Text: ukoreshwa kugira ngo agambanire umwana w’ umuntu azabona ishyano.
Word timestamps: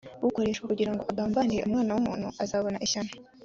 ukoreshwa 0.27 0.65
kugira 0.71 0.91
ngo 0.93 1.03
agambanire 1.11 1.61
umwana 1.67 1.91
w’ 1.93 1.99
umuntu 2.03 2.27
azabona 2.43 2.81
ishyano. 2.85 3.11